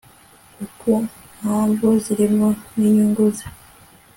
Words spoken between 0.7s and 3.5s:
ku mpamvu zimirimo ninyungu ze